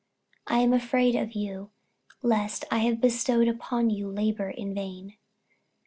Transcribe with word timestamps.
48:004:011 0.47 0.57
I 0.59 0.63
am 0.63 0.73
afraid 0.73 1.15
of 1.15 1.33
you, 1.33 1.69
lest 2.23 2.65
I 2.71 2.79
have 2.79 2.99
bestowed 2.99 3.47
upon 3.47 3.91
you 3.91 4.09
labour 4.09 4.49
in 4.49 4.73
vain. 4.73 5.15